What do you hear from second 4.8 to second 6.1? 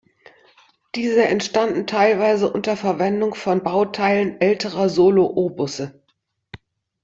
Solo-O-Busse.